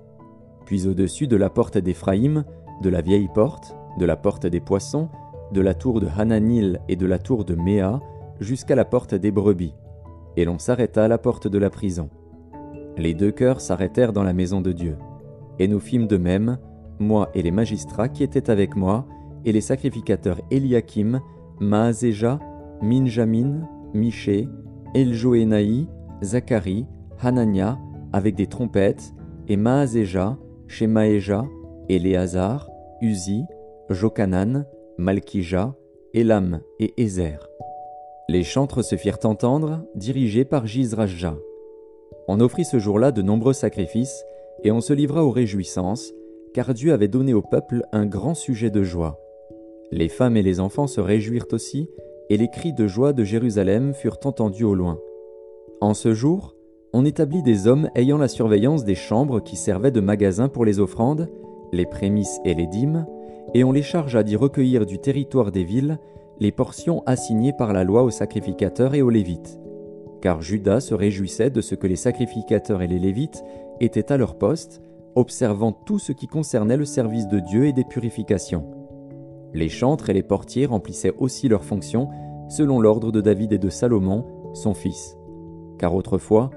Puis 0.65 0.87
au-dessus 0.87 1.29
de 1.29 1.37
la 1.37 1.51
porte 1.51 1.79
d'Éphraïm, 1.79 2.45
de 2.83 2.89
la 2.89 3.01
vieille 3.01 3.31
porte, 3.33 3.77
de 3.99 4.05
la 4.05 4.17
porte 4.17 4.47
des 4.47 4.61
poissons, 4.61 5.09
de 5.53 5.61
la 5.61 5.75
tour 5.75 6.01
de 6.01 6.09
Hananil 6.19 6.81
et 6.89 6.97
de 6.97 7.07
la 7.07 7.19
tour 7.19 7.45
de 7.45 7.55
Méa, 7.55 8.01
jusqu'à 8.41 8.75
la 8.75 8.85
porte 8.85 9.15
des 9.15 9.31
brebis. 9.31 9.75
Et 10.37 10.45
l'on 10.45 10.59
s'arrêta 10.59 11.05
à 11.05 11.09
la 11.09 11.19
porte 11.19 11.49
de 11.49 11.59
la 11.59 11.71
prison. 11.71 12.11
Les 12.97 13.15
deux 13.15 13.31
cœurs 13.31 13.61
s'arrêtèrent 13.61 14.13
dans 14.13 14.25
la 14.25 14.33
maison 14.33 14.61
de 14.61 14.73
Dieu. 14.73 14.97
Et 15.59 15.69
nous 15.69 15.81
fîmes 15.81 16.09
de 16.09 16.17
même, 16.17 16.59
moi 16.99 17.31
et 17.35 17.43
les 17.43 17.51
magistrats 17.51 18.09
qui 18.09 18.23
étaient 18.23 18.51
avec 18.51 18.75
moi, 18.77 19.07
et 19.45 19.53
les 19.53 19.61
sacrificateurs 19.61 20.41
Eliakim, 20.51 21.21
Maazéja, 21.61 22.41
Minjamin, 22.83 23.61
Miché, 23.95 24.49
Eljoénaï, 24.95 25.89
Zacharie, 26.23 26.87
Hanania, 27.21 27.79
avec 28.13 28.35
des 28.35 28.47
trompettes, 28.47 29.13
et 29.49 29.57
Maazéja, 29.57 30.37
Shemaéja, 30.67 31.45
Éléazar, 31.89 32.69
Uzi, 33.01 33.45
Jokanan, 33.91 34.67
Malkija, 34.99 35.75
Elam 36.15 36.61
et 36.81 36.95
Ézer. 36.97 37.49
Les 38.29 38.43
chantres 38.43 38.83
se 38.83 38.97
firent 38.97 39.25
entendre, 39.25 39.85
dirigés 39.95 40.45
par 40.45 40.67
Jizrajja. 40.67 41.37
On 42.27 42.41
offrit 42.41 42.65
ce 42.65 42.79
jour-là 42.79 43.13
de 43.13 43.23
nombreux 43.23 43.53
sacrifices, 43.53 44.25
et 44.65 44.73
on 44.73 44.81
se 44.81 44.93
livra 44.93 45.25
aux 45.25 45.31
réjouissances, 45.31 46.13
car 46.55 46.75
Dieu 46.75 46.93
avait 46.93 47.09
donné 47.09 47.35
au 47.35 47.43
peuple 47.43 47.85
un 47.93 48.07
grand 48.07 48.35
sujet 48.35 48.71
de 48.71 48.83
joie. 48.83 49.21
Les 49.93 50.09
femmes 50.09 50.37
et 50.37 50.43
les 50.43 50.59
enfants 50.59 50.89
se 50.89 51.01
réjouirent 51.01 51.47
aussi, 51.53 51.89
et 52.31 52.37
les 52.37 52.49
cris 52.49 52.73
de 52.73 52.89
joie 52.89 53.13
de 53.13 53.23
Jérusalem 53.23 53.95
furent 53.95 54.19
entendus 54.25 54.65
au 54.65 54.75
loin. 54.75 54.99
En 55.81 55.93
ce 55.93 56.15
jour, 56.15 56.55
on 56.95 57.05
établit 57.05 57.43
des 57.43 57.67
hommes 57.67 57.91
ayant 57.95 58.17
la 58.17 58.29
surveillance 58.29 58.85
des 58.85 58.95
chambres 58.95 59.41
qui 59.41 59.57
servaient 59.57 59.91
de 59.91 60.01
magasins 60.01 60.49
pour 60.49 60.65
les 60.65 60.81
offrandes, 60.81 61.29
les 61.73 61.85
prémices 61.85 62.41
et 62.47 62.55
les 62.55 62.67
dîmes, 62.67 63.07
et 63.53 63.63
on 63.63 63.73
les 63.73 63.83
chargea 63.83 64.23
d'y 64.23 64.37
recueillir 64.37 64.87
du 64.87 64.99
territoire 64.99 65.53
des 65.53 65.65
villes 65.65 65.99
les 66.41 66.53
portions 66.53 67.03
assignées 67.07 67.53
par 67.53 67.73
la 67.73 67.85
loi 67.85 68.03
aux 68.03 68.11
sacrificateurs 68.11 68.95
et 68.95 69.03
aux 69.03 69.11
Lévites. 69.11 69.59
Car 70.23 70.41
Judas 70.41 70.81
se 70.81 70.95
réjouissait 70.95 71.51
de 71.51 71.61
ce 71.61 71.75
que 71.75 71.87
les 71.87 71.97
sacrificateurs 71.97 72.83
et 72.83 72.87
les 72.87 72.99
Lévites 72.99 73.45
étaient 73.81 74.11
à 74.11 74.17
leur 74.17 74.37
poste, 74.37 74.81
observant 75.15 75.73
tout 75.73 75.99
ce 75.99 76.13
qui 76.13 76.27
concernait 76.27 76.77
le 76.77 76.85
service 76.85 77.29
de 77.29 77.39
Dieu 77.39 77.67
et 77.67 77.73
des 77.73 77.85
purifications. 77.85 78.65
Les 79.53 79.69
chantres 79.69 80.11
et 80.11 80.15
les 80.15 80.23
portiers 80.23 80.67
remplissaient 80.67 81.15
aussi 81.19 81.49
leurs 81.49 81.65
fonctions 81.65 82.09
selon 82.49 82.81
l'ordre 82.81 83.13
de 83.13 83.21
David 83.21 83.53
et 83.53 83.59
de 83.59 83.71
Salomon, 83.71 84.25
son 84.55 84.75
fils. 84.75 85.16
Car 85.79 85.95
autrefois, 85.95 86.51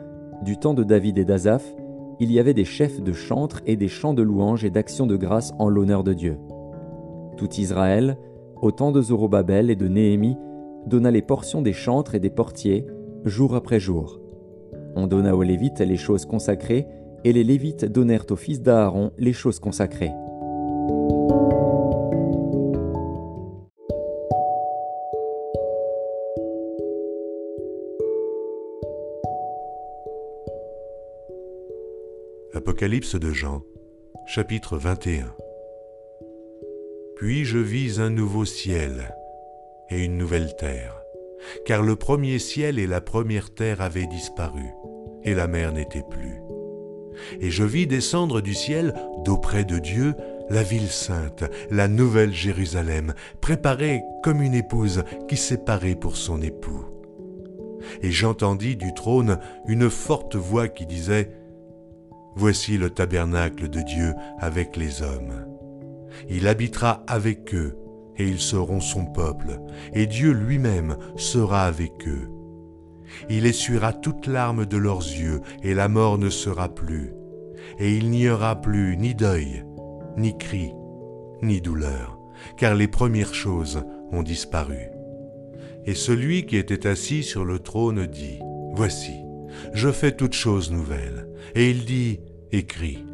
du 0.43 0.57
temps 0.57 0.73
de 0.73 0.83
David 0.83 1.17
et 1.17 1.25
d'Azaph, 1.25 1.75
il 2.19 2.31
y 2.31 2.39
avait 2.39 2.53
des 2.53 2.65
chefs 2.65 3.01
de 3.01 3.13
chantres 3.13 3.61
et 3.65 3.75
des 3.75 3.87
chants 3.87 4.13
de 4.13 4.21
louanges 4.21 4.65
et 4.65 4.69
d'actions 4.69 5.07
de 5.07 5.15
grâce 5.15 5.53
en 5.57 5.69
l'honneur 5.69 6.03
de 6.03 6.13
Dieu. 6.13 6.37
Tout 7.37 7.53
Israël, 7.55 8.17
au 8.61 8.71
temps 8.71 8.91
de 8.91 9.01
Zorobabel 9.01 9.69
et 9.69 9.75
de 9.75 9.87
Néhémie, 9.87 10.37
donna 10.85 11.11
les 11.11 11.21
portions 11.21 11.61
des 11.61 11.73
chantres 11.73 12.15
et 12.15 12.19
des 12.19 12.29
portiers, 12.29 12.85
jour 13.23 13.55
après 13.55 13.79
jour. 13.79 14.19
On 14.95 15.07
donna 15.07 15.35
aux 15.35 15.43
Lévites 15.43 15.79
les 15.79 15.97
choses 15.97 16.25
consacrées, 16.25 16.87
et 17.23 17.33
les 17.33 17.43
Lévites 17.43 17.85
donnèrent 17.85 18.25
aux 18.29 18.35
fils 18.35 18.61
d'Aaron 18.61 19.11
les 19.17 19.33
choses 19.33 19.59
consacrées. 19.59 20.11
Apocalypse 32.79 33.15
de 33.15 33.33
Jean, 33.33 33.61
chapitre 34.25 34.77
21 34.77 35.35
Puis 37.17 37.43
je 37.43 37.57
vis 37.57 37.99
un 37.99 38.09
nouveau 38.09 38.45
ciel 38.45 39.13
et 39.89 40.05
une 40.05 40.17
nouvelle 40.17 40.55
terre, 40.55 40.95
car 41.65 41.83
le 41.83 41.97
premier 41.97 42.39
ciel 42.39 42.79
et 42.79 42.87
la 42.87 43.01
première 43.01 43.53
terre 43.53 43.81
avaient 43.81 44.07
disparu, 44.07 44.63
et 45.25 45.33
la 45.33 45.47
mer 45.47 45.73
n'était 45.73 46.05
plus. 46.09 46.39
Et 47.41 47.51
je 47.51 47.65
vis 47.65 47.85
descendre 47.85 48.39
du 48.39 48.53
ciel, 48.53 48.93
d'auprès 49.25 49.65
de 49.65 49.77
Dieu, 49.77 50.15
la 50.49 50.63
ville 50.63 50.89
sainte, 50.89 51.43
la 51.69 51.89
nouvelle 51.89 52.33
Jérusalem, 52.33 53.13
préparée 53.41 54.03
comme 54.23 54.41
une 54.41 54.55
épouse 54.55 55.03
qui 55.27 55.35
s'est 55.35 55.65
parée 55.65 55.95
pour 55.95 56.15
son 56.15 56.41
époux. 56.41 56.85
Et 58.01 58.11
j'entendis 58.11 58.77
du 58.77 58.93
trône 58.93 59.37
une 59.67 59.89
forte 59.89 60.37
voix 60.37 60.69
qui 60.69 60.85
disait, 60.85 61.38
Voici 62.39 62.77
le 62.77 62.89
tabernacle 62.89 63.67
de 63.67 63.81
Dieu 63.81 64.13
avec 64.39 64.77
les 64.77 65.01
hommes. 65.01 65.45
Il 66.29 66.47
habitera 66.47 67.03
avec 67.05 67.53
eux, 67.53 67.75
et 68.15 68.25
ils 68.25 68.39
seront 68.39 68.79
son 68.79 69.05
peuple, 69.05 69.59
et 69.91 70.05
Dieu 70.05 70.31
lui-même 70.31 70.95
sera 71.17 71.65
avec 71.65 72.07
eux. 72.07 72.29
Il 73.29 73.45
essuiera 73.45 73.91
toute 73.91 74.25
larme 74.25 74.65
de 74.65 74.77
leurs 74.77 75.01
yeux, 75.01 75.41
et 75.63 75.73
la 75.73 75.89
mort 75.89 76.17
ne 76.17 76.29
sera 76.29 76.73
plus. 76.73 77.11
Et 77.77 77.93
il 77.93 78.09
n'y 78.09 78.29
aura 78.29 78.61
plus 78.61 78.95
ni 78.95 79.13
deuil, 79.13 79.65
ni 80.15 80.37
cri, 80.37 80.71
ni 81.41 81.59
douleur, 81.59 82.17
car 82.55 82.73
les 82.73 82.87
premières 82.87 83.35
choses 83.35 83.83
ont 84.13 84.23
disparu. 84.23 84.87
Et 85.85 85.93
celui 85.93 86.45
qui 86.45 86.55
était 86.55 86.87
assis 86.87 87.23
sur 87.23 87.43
le 87.43 87.59
trône 87.59 88.05
dit, 88.05 88.39
Voici, 88.75 89.17
je 89.73 89.91
fais 89.91 90.13
toutes 90.13 90.35
choses 90.35 90.71
nouvelles. 90.71 91.27
Et 91.55 91.69
il 91.69 91.83
dit, 91.83 92.21
Écris, 92.51 93.05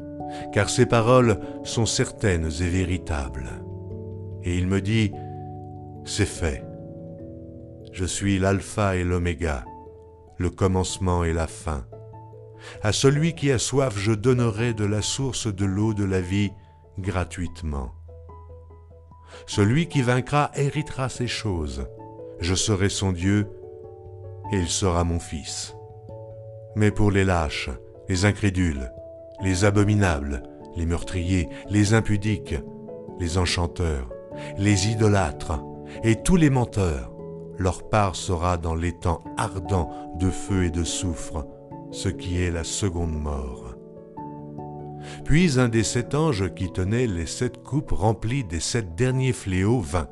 car 0.54 0.70
ces 0.70 0.86
paroles 0.86 1.40
sont 1.64 1.86
certaines 1.86 2.50
et 2.62 2.70
véritables. 2.70 3.50
Et 4.44 4.58
il 4.58 4.68
me 4.68 4.82
dit, 4.82 5.12
C'est 6.06 6.26
fait. 6.26 6.64
Je 7.92 8.06
suis 8.06 8.40
l'alpha 8.40 8.96
et 8.96 9.04
l'oméga, 9.04 9.66
le 10.38 10.50
commencement 10.50 11.24
et 11.24 11.34
la 11.34 11.48
fin. 11.48 11.86
À 12.82 12.92
celui 12.92 13.34
qui 13.34 13.52
a 13.52 13.60
soif, 13.60 13.98
je 13.98 14.12
donnerai 14.12 14.74
de 14.74 14.86
la 14.86 15.02
source 15.02 15.54
de 15.54 15.66
l'eau 15.66 15.94
de 15.94 16.04
la 16.04 16.22
vie 16.22 16.52
gratuitement. 17.00 17.92
Celui 19.48 19.88
qui 19.88 20.02
vaincra 20.02 20.52
héritera 20.56 21.10
ces 21.10 21.28
choses. 21.28 21.88
Je 22.40 22.56
serai 22.56 22.90
son 22.90 23.12
Dieu, 23.12 23.48
et 24.52 24.58
il 24.58 24.68
sera 24.68 25.04
mon 25.04 25.20
fils. 25.20 25.76
Mais 26.76 26.92
pour 26.92 27.12
les 27.12 27.24
lâches, 27.24 27.70
les 28.10 28.26
incrédules, 28.26 28.92
les 29.42 29.66
abominables, 29.66 30.44
les 30.76 30.86
meurtriers, 30.86 31.50
les 31.70 31.94
impudiques, 31.94 32.56
les 33.20 33.38
enchanteurs, 33.38 34.10
les 34.58 34.90
idolâtres 34.90 35.62
et 36.04 36.22
tous 36.22 36.36
les 36.36 36.50
menteurs, 36.50 37.12
leur 37.58 37.88
part 37.90 38.16
sera 38.16 38.58
dans 38.58 38.76
l'étang 38.76 39.24
ardent 39.38 39.90
de 40.20 40.30
feu 40.30 40.66
et 40.66 40.72
de 40.72 40.84
soufre, 40.84 41.46
ce 41.92 42.10
qui 42.10 42.42
est 42.42 42.52
la 42.52 42.64
seconde 42.64 43.18
mort. 43.18 43.76
Puis 45.24 45.60
un 45.60 45.70
des 45.70 45.84
sept 45.84 46.16
anges 46.16 46.54
qui 46.54 46.72
tenait 46.72 47.08
les 47.08 47.26
sept 47.26 47.64
coupes 47.64 47.92
remplies 47.92 48.44
des 48.44 48.60
sept 48.60 48.96
derniers 48.96 49.34
fléaux 49.34 49.80
vint, 49.80 50.10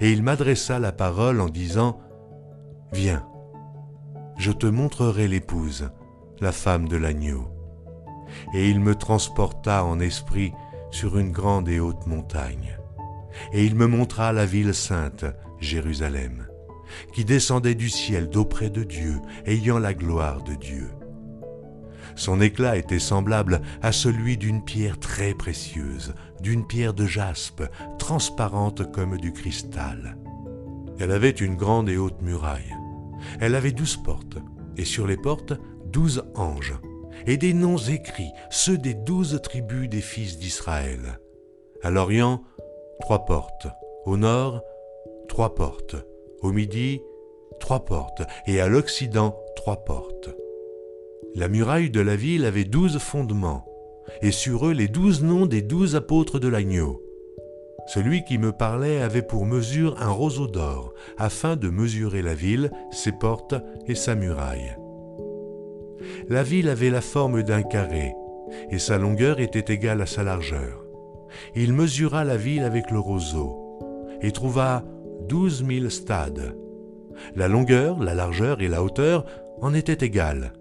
et 0.00 0.12
il 0.12 0.22
m'adressa 0.22 0.78
la 0.78 0.92
parole 0.92 1.40
en 1.40 1.48
disant, 1.48 2.00
Viens, 2.92 3.26
je 4.38 4.52
te 4.52 4.66
montrerai 4.66 5.28
l'épouse, 5.28 5.90
la 6.40 6.52
femme 6.52 6.88
de 6.88 6.96
l'agneau. 6.96 7.53
Et 8.54 8.68
il 8.68 8.80
me 8.80 8.94
transporta 8.94 9.84
en 9.84 10.00
esprit 10.00 10.52
sur 10.90 11.18
une 11.18 11.32
grande 11.32 11.68
et 11.68 11.80
haute 11.80 12.06
montagne. 12.06 12.78
Et 13.52 13.64
il 13.64 13.74
me 13.74 13.86
montra 13.86 14.32
la 14.32 14.46
ville 14.46 14.74
sainte, 14.74 15.24
Jérusalem, 15.60 16.46
qui 17.12 17.24
descendait 17.24 17.74
du 17.74 17.88
ciel 17.88 18.28
d'auprès 18.28 18.70
de 18.70 18.84
Dieu, 18.84 19.20
ayant 19.46 19.78
la 19.78 19.94
gloire 19.94 20.42
de 20.42 20.54
Dieu. 20.54 20.90
Son 22.16 22.40
éclat 22.40 22.76
était 22.76 23.00
semblable 23.00 23.60
à 23.82 23.90
celui 23.90 24.36
d'une 24.36 24.64
pierre 24.64 25.00
très 25.00 25.34
précieuse, 25.34 26.14
d'une 26.40 26.66
pierre 26.66 26.94
de 26.94 27.06
jaspe, 27.06 27.64
transparente 27.98 28.90
comme 28.92 29.18
du 29.18 29.32
cristal. 29.32 30.16
Elle 31.00 31.10
avait 31.10 31.30
une 31.30 31.56
grande 31.56 31.88
et 31.88 31.96
haute 31.96 32.22
muraille. 32.22 32.72
Elle 33.40 33.56
avait 33.56 33.72
douze 33.72 33.96
portes, 33.96 34.38
et 34.76 34.84
sur 34.84 35.06
les 35.06 35.16
portes 35.16 35.54
douze 35.86 36.24
anges, 36.36 36.74
et 37.26 37.36
des 37.36 37.54
noms 37.54 37.78
écrits, 37.78 38.32
ceux 38.50 38.78
des 38.78 38.94
douze 38.94 39.40
tribus 39.42 39.88
des 39.88 40.00
fils 40.00 40.38
d'Israël. 40.38 41.20
À 41.82 41.90
l'Orient, 41.90 42.42
trois 43.00 43.24
portes, 43.24 43.66
au 44.04 44.16
nord, 44.16 44.62
trois 45.28 45.54
portes, 45.54 45.96
au 46.40 46.52
midi, 46.52 47.00
trois 47.60 47.84
portes, 47.84 48.22
et 48.46 48.60
à 48.60 48.68
l'Occident, 48.68 49.36
trois 49.56 49.84
portes. 49.84 50.30
La 51.34 51.48
muraille 51.48 51.90
de 51.90 52.00
la 52.00 52.16
ville 52.16 52.44
avait 52.44 52.64
douze 52.64 52.98
fondements, 52.98 53.64
et 54.22 54.30
sur 54.30 54.66
eux 54.66 54.72
les 54.72 54.88
douze 54.88 55.22
noms 55.22 55.46
des 55.46 55.62
douze 55.62 55.96
apôtres 55.96 56.38
de 56.38 56.48
l'agneau. 56.48 57.02
Celui 57.86 58.24
qui 58.24 58.38
me 58.38 58.52
parlait 58.52 59.02
avait 59.02 59.22
pour 59.22 59.44
mesure 59.44 60.00
un 60.00 60.10
roseau 60.10 60.46
d'or, 60.46 60.94
afin 61.18 61.56
de 61.56 61.68
mesurer 61.68 62.22
la 62.22 62.34
ville, 62.34 62.70
ses 62.90 63.12
portes 63.12 63.54
et 63.86 63.94
sa 63.94 64.14
muraille. 64.14 64.76
La 66.28 66.42
ville 66.42 66.68
avait 66.68 66.90
la 66.90 67.00
forme 67.00 67.42
d'un 67.42 67.62
carré, 67.62 68.12
et 68.70 68.78
sa 68.78 68.98
longueur 68.98 69.40
était 69.40 69.72
égale 69.72 70.02
à 70.02 70.06
sa 70.06 70.22
largeur. 70.22 70.84
Il 71.54 71.72
mesura 71.72 72.24
la 72.24 72.36
ville 72.36 72.62
avec 72.62 72.90
le 72.90 72.98
roseau, 72.98 73.78
et 74.20 74.32
trouva 74.32 74.84
douze 75.28 75.62
mille 75.62 75.90
stades. 75.90 76.56
La 77.36 77.48
longueur, 77.48 78.02
la 78.02 78.14
largeur 78.14 78.60
et 78.60 78.68
la 78.68 78.82
hauteur 78.82 79.24
en 79.60 79.74
étaient 79.74 80.04
égales. 80.04 80.52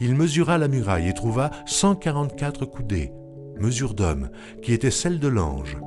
Il 0.00 0.14
mesura 0.14 0.58
la 0.58 0.68
muraille 0.68 1.08
et 1.08 1.14
trouva 1.14 1.50
cent 1.66 1.94
quarante-quatre 1.94 2.64
coudées, 2.64 3.12
mesure 3.58 3.94
d'homme, 3.94 4.30
qui 4.62 4.72
était 4.72 4.90
celle 4.90 5.18
de 5.18 5.28
l'ange. 5.28 5.78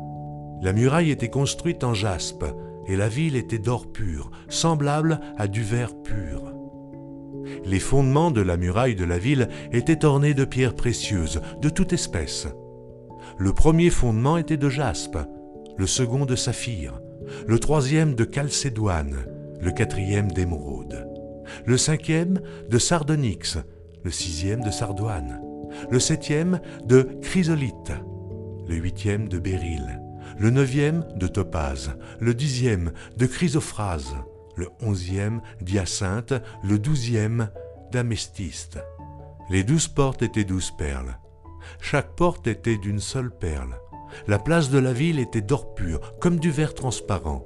La 0.62 0.74
muraille 0.74 1.12
était 1.12 1.30
construite 1.30 1.84
en 1.84 1.94
jaspe, 1.94 2.46
et 2.88 2.96
la 2.96 3.08
ville 3.08 3.36
était 3.36 3.60
d'or 3.60 3.92
pur, 3.92 4.32
semblable 4.50 5.20
à 5.38 5.48
du 5.48 5.64
verre 5.64 5.96
pur. 6.04 6.51
Les 7.66 7.80
fondements 7.80 8.32
de 8.32 8.42
la 8.42 8.58
muraille 8.58 8.96
de 8.96 9.06
la 9.06 9.18
ville 9.18 9.50
étaient 9.72 10.06
ornés 10.06 10.34
de 10.34 10.46
pierres 10.46 10.76
précieuses, 10.76 11.42
de 11.62 11.70
toute 11.70 11.94
espèce. 11.94 12.48
Le 13.38 13.54
premier 13.54 13.90
fondement 13.90 14.38
était 14.38 14.58
de 14.58 14.70
jaspe, 14.70 15.18
le 15.78 15.88
second 15.88 16.26
de 16.26 16.36
saphir, 16.36 17.00
le 17.48 17.60
troisième 17.60 18.16
de 18.16 18.28
chalcédoine, 18.30 19.18
le 19.60 19.72
quatrième 19.72 20.32
d'émeraude, 20.32 21.08
le 21.66 21.78
cinquième 21.78 22.42
de 22.70 22.78
sardonyx, 22.78 23.58
le 24.04 24.12
sixième 24.12 24.62
de 24.62 24.72
sardoine, 24.72 25.42
le 25.90 26.00
septième 26.00 26.60
de 26.86 27.08
chrysolite, 27.22 27.94
le 28.68 28.76
huitième 28.76 29.28
de 29.28 29.40
béryl, 29.40 30.02
le 30.38 30.50
neuvième 30.50 31.06
de 31.16 31.28
topaze, 31.28 31.92
le 32.20 32.34
dixième 32.34 32.92
de 33.18 33.26
chrysophrase, 33.26 34.16
le 34.56 34.70
onzième 34.82 35.42
d'hyacinthe, 35.62 36.34
le 36.64 36.80
douzième 36.80 37.50
d'amestiste. 37.92 38.80
Les 39.50 39.64
douze 39.64 39.88
portes 39.88 40.22
étaient 40.22 40.44
douze 40.44 40.72
perles. 40.72 41.18
Chaque 41.80 42.16
porte 42.16 42.48
était 42.48 42.78
d'une 42.78 43.00
seule 43.00 43.32
perle. 43.32 43.76
La 44.28 44.40
place 44.40 44.70
de 44.70 44.80
la 44.80 44.94
ville 44.94 45.20
était 45.20 45.42
d'or 45.42 45.74
pur, 45.74 46.18
comme 46.20 46.40
du 46.40 46.52
verre 46.52 46.74
transparent. 46.74 47.46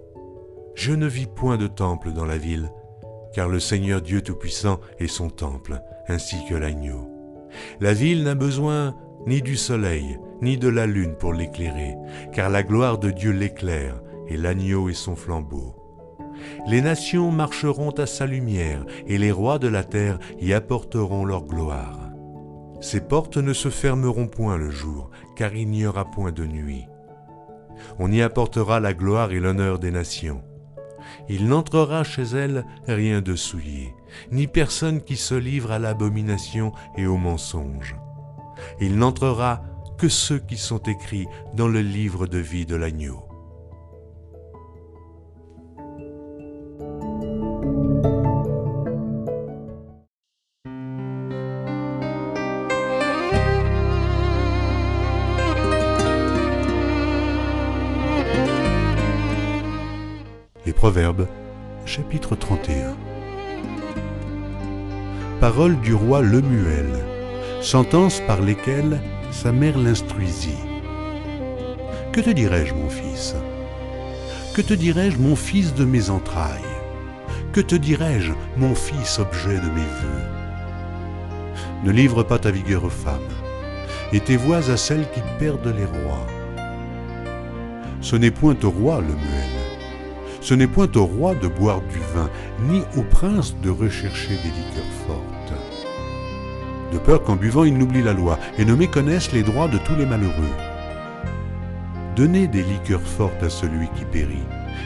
Je 0.76 0.94
ne 0.94 1.08
vis 1.08 1.28
point 1.28 1.58
de 1.58 1.68
temple 1.68 2.12
dans 2.12 2.26
la 2.26 2.38
ville, 2.38 2.72
car 3.34 3.48
le 3.48 3.60
Seigneur 3.60 4.02
Dieu 4.02 4.22
Tout-Puissant 4.22 4.80
est 5.00 5.08
son 5.08 5.30
temple, 5.30 5.82
ainsi 6.08 6.38
que 6.50 6.56
l'agneau. 6.56 7.10
La 7.80 7.94
ville 7.94 8.24
n'a 8.24 8.36
besoin 8.36 8.96
ni 9.26 9.42
du 9.42 9.56
soleil, 9.56 10.20
ni 10.42 10.58
de 10.58 10.68
la 10.68 10.86
lune 10.86 11.16
pour 11.16 11.34
l'éclairer, 11.34 11.96
car 12.34 12.50
la 12.50 12.64
gloire 12.64 12.98
de 12.98 13.12
Dieu 13.12 13.32
l'éclaire, 13.32 14.02
et 14.28 14.38
l'agneau 14.38 14.90
est 14.90 14.94
son 14.94 15.16
flambeau. 15.16 15.85
Les 16.68 16.82
nations 16.82 17.32
marcheront 17.32 17.92
à 17.92 18.06
sa 18.06 18.26
lumière, 18.26 18.86
et 19.08 19.18
les 19.18 19.32
rois 19.32 19.60
de 19.60 19.68
la 19.68 19.84
terre 19.84 20.20
y 20.40 20.54
apporteront 20.54 21.26
leur 21.26 21.46
gloire. 21.46 22.12
Ses 22.82 23.02
portes 23.02 23.38
ne 23.38 23.54
se 23.54 23.70
fermeront 23.70 24.28
point 24.28 24.58
le 24.58 24.70
jour, 24.70 25.10
car 25.36 25.56
il 25.56 25.70
n'y 25.70 25.86
aura 25.86 26.06
point 26.06 26.32
de 26.32 26.46
nuit. 26.46 26.86
On 28.00 28.12
y 28.12 28.22
apportera 28.22 28.80
la 28.80 28.94
gloire 28.94 29.32
et 29.32 29.40
l'honneur 29.40 29.80
des 29.80 29.92
nations. 29.92 30.44
Il 31.30 31.48
n'entrera 31.48 32.04
chez 32.04 32.24
elles 32.24 32.66
rien 32.88 33.22
de 33.22 33.36
souillé, 33.36 33.94
ni 34.32 34.48
personne 34.48 35.02
qui 35.02 35.16
se 35.16 35.36
livre 35.36 35.72
à 35.72 35.80
l'abomination 35.80 36.72
et 36.98 37.08
au 37.08 37.18
mensonge. 37.18 37.96
Il 38.80 38.98
n'entrera 38.98 39.62
que 39.98 40.10
ceux 40.10 40.40
qui 40.40 40.58
sont 40.58 40.80
écrits 40.80 41.28
dans 41.54 41.68
le 41.68 41.82
livre 41.82 42.28
de 42.28 42.38
vie 42.38 42.66
de 42.66 42.76
l'agneau. 42.76 43.24
Les 60.96 61.02
Proverbes, 61.02 61.28
chapitre 61.86 62.38
31. 62.38 62.96
Parole 65.42 65.78
du 65.82 65.94
roi 65.94 66.22
Lemuel, 66.22 66.88
sentences 67.62 68.22
par 68.26 68.42
lesquelles 68.42 69.02
sa 69.30 69.52
mère 69.52 69.78
l'instruisit. 69.78 70.64
Que 72.14 72.22
te 72.22 72.30
dirais-je, 72.30 72.74
mon 72.74 72.90
fils? 72.90 73.36
Que 74.54 74.62
te 74.62 74.74
dirais-je, 74.74 75.18
mon 75.18 75.36
fils 75.36 75.74
de 75.74 75.84
mes 75.84 76.10
entrailles? 76.10 76.62
Que 77.52 77.62
te 77.62 77.76
dirais-je, 77.76 78.32
mon 78.56 78.74
fils, 78.74 79.20
objet 79.20 79.56
de 79.56 79.70
mes 79.70 79.90
voeux 80.00 80.30
Ne 81.84 81.92
livre 81.92 82.24
pas 82.24 82.40
ta 82.40 82.52
vigueur 82.52 82.86
aux 82.86 82.90
femmes, 82.90 83.20
et 84.14 84.22
tes 84.22 84.38
voix 84.38 84.70
à 84.70 84.78
celles 84.78 85.12
qui 85.14 85.22
perdent 85.40 85.76
les 85.76 85.86
rois. 85.86 86.26
Ce 88.00 88.16
n'est 88.16 88.32
point 88.32 88.56
au 88.64 88.70
roi, 88.70 89.02
Lemuel, 89.02 89.55
ce 90.46 90.54
n'est 90.54 90.68
point 90.68 90.88
au 90.94 91.06
roi 91.06 91.34
de 91.34 91.48
boire 91.48 91.82
du 91.90 91.98
vin, 92.14 92.30
ni 92.70 92.84
au 92.96 93.02
prince 93.02 93.56
de 93.64 93.72
rechercher 93.72 94.30
des 94.30 94.50
liqueurs 94.50 94.94
fortes. 95.08 95.54
De 96.94 97.00
peur 97.00 97.24
qu'en 97.24 97.36
buvant 97.36 97.64
il 97.64 97.76
n'oublie 97.76 98.04
la 98.04 98.14
loi 98.14 98.38
et 98.60 98.64
ne 98.64 98.76
méconnaisse 98.76 99.32
les 99.32 99.42
droits 99.42 99.68
de 99.68 99.80
tous 99.80 99.96
les 99.96 100.06
malheureux. 100.06 100.56
Donnez 102.16 102.46
des 102.48 102.62
liqueurs 102.62 103.02
fortes 103.02 103.42
à 103.42 103.50
celui 103.50 103.88
qui 103.98 104.06
périt, 104.06 104.46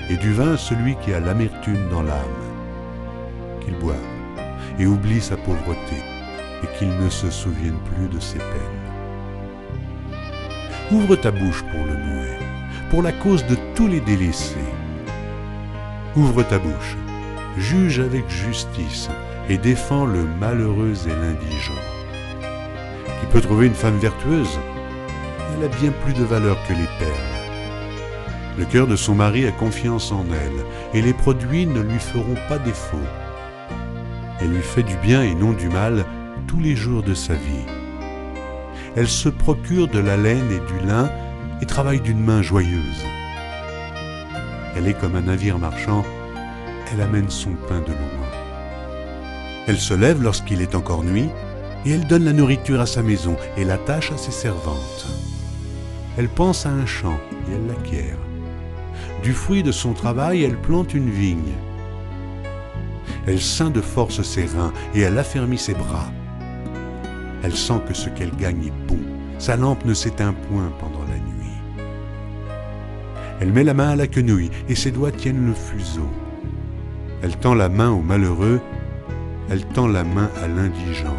et 0.09 0.15
du 0.15 0.31
vin 0.31 0.53
à 0.53 0.57
celui 0.57 0.95
qui 1.03 1.13
a 1.13 1.19
l'amertume 1.19 1.89
dans 1.91 2.03
l'âme. 2.03 2.45
Qu'il 3.59 3.75
boive 3.79 3.97
et 4.79 4.85
oublie 4.85 5.19
sa 5.19 5.35
pauvreté, 5.35 5.97
et 6.63 6.77
qu'il 6.77 6.95
ne 7.03 7.09
se 7.09 7.29
souvienne 7.29 7.79
plus 7.93 8.07
de 8.07 8.21
ses 8.21 8.37
peines. 8.37 8.79
Ouvre 10.93 11.17
ta 11.17 11.31
bouche 11.31 11.65
pour 11.69 11.83
le 11.83 11.97
muet, 11.97 12.39
pour 12.89 13.01
la 13.03 13.11
cause 13.11 13.45
de 13.47 13.57
tous 13.75 13.87
les 13.87 13.99
délaissés 13.99 14.55
Ouvre 16.15 16.41
ta 16.41 16.57
bouche, 16.57 16.97
juge 17.57 17.99
avec 17.99 18.27
justice 18.29 19.09
et 19.47 19.59
défends 19.59 20.05
le 20.05 20.25
malheureux 20.39 20.95
et 21.05 21.09
l'indigent. 21.09 21.81
Qui 23.19 23.25
peut 23.31 23.41
trouver 23.41 23.67
une 23.67 23.75
femme 23.75 23.99
vertueuse 23.99 24.59
Elle 25.53 25.65
a 25.65 25.67
bien 25.67 25.91
plus 26.03 26.13
de 26.13 26.23
valeur 26.23 26.57
que 26.67 26.73
les 26.73 26.89
perles. 26.97 27.39
Le 28.57 28.65
cœur 28.65 28.87
de 28.87 28.95
son 28.95 29.13
mari 29.13 29.45
a 29.45 29.51
confiance 29.51 30.11
en 30.11 30.25
elle, 30.31 30.65
et 30.97 31.03
les 31.03 31.13
produits 31.13 31.67
ne 31.67 31.79
lui 31.79 31.99
feront 31.99 32.35
pas 32.47 32.57
défaut. 32.57 32.97
Elle 34.41 34.49
lui 34.49 34.63
fait 34.63 34.83
du 34.83 34.95
bien 34.97 35.21
et 35.21 35.35
non 35.35 35.51
du 35.51 35.69
mal 35.69 36.05
tous 36.47 36.59
les 36.59 36.75
jours 36.75 37.03
de 37.03 37.13
sa 37.13 37.35
vie. 37.35 37.65
Elle 38.95 39.07
se 39.07 39.29
procure 39.29 39.87
de 39.87 39.99
la 39.99 40.17
laine 40.17 40.51
et 40.51 40.73
du 40.73 40.87
lin 40.87 41.11
et 41.61 41.67
travaille 41.67 42.01
d'une 42.01 42.23
main 42.23 42.41
joyeuse. 42.41 43.05
Elle 44.79 44.87
est 44.87 44.93
comme 44.93 45.17
un 45.17 45.23
navire 45.23 45.59
marchand, 45.59 46.05
elle 46.89 47.01
amène 47.01 47.29
son 47.29 47.49
pain 47.67 47.81
de 47.81 47.87
loin. 47.87 48.29
Elle 49.67 49.77
se 49.77 49.93
lève 49.93 50.23
lorsqu'il 50.23 50.61
est 50.61 50.73
encore 50.73 51.03
nuit, 51.03 51.27
et 51.85 51.91
elle 51.91 52.07
donne 52.07 52.23
la 52.23 52.31
nourriture 52.31 52.79
à 52.79 52.85
sa 52.85 53.03
maison 53.03 53.35
et 53.57 53.65
l'attache 53.65 54.13
à 54.13 54.17
ses 54.17 54.31
servantes. 54.31 55.05
Elle 56.17 56.29
pense 56.29 56.65
à 56.65 56.69
un 56.69 56.85
champ 56.85 57.19
et 57.49 57.55
elle 57.55 57.67
l'acquiert. 57.67 58.15
Du 59.21 59.33
fruit 59.33 59.63
de 59.63 59.73
son 59.73 59.91
travail, 59.91 60.43
elle 60.43 60.57
plante 60.57 60.93
une 60.93 61.09
vigne. 61.09 61.55
Elle 63.27 63.41
ceint 63.41 63.71
de 63.71 63.81
force 63.81 64.21
ses 64.21 64.45
reins 64.45 64.71
et 64.95 65.01
elle 65.01 65.17
affermit 65.17 65.57
ses 65.57 65.73
bras. 65.73 66.09
Elle 67.43 67.57
sent 67.57 67.81
que 67.85 67.93
ce 67.93 68.07
qu'elle 68.07 68.33
gagne 68.37 68.67
est 68.67 68.87
bon. 68.87 68.99
Sa 69.39 69.57
lampe 69.57 69.83
ne 69.83 69.93
s'éteint 69.93 70.33
point 70.47 70.71
pendant. 70.79 70.98
Elle 73.41 73.53
met 73.53 73.63
la 73.63 73.73
main 73.73 73.89
à 73.89 73.95
la 73.95 74.07
quenouille 74.07 74.51
et 74.67 74.75
ses 74.75 74.91
doigts 74.91 75.11
tiennent 75.11 75.45
le 75.45 75.53
fuseau. 75.53 76.09
Elle 77.21 77.35
tend 77.37 77.53
la 77.53 77.69
main 77.69 77.89
au 77.89 78.01
malheureux, 78.01 78.59
elle 79.49 79.65
tend 79.65 79.87
la 79.87 80.03
main 80.03 80.29
à 80.43 80.47
l'indigent. 80.47 81.17